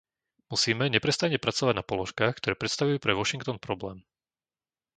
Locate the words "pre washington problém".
3.01-3.97